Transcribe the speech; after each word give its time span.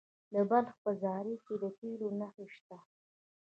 د 0.33 0.35
بلخ 0.49 0.75
په 0.83 0.91
زاري 1.01 1.35
کې 1.45 1.55
د 1.61 1.65
تیلو 1.77 2.07
نښې 2.19 2.45
شته. 2.55 2.77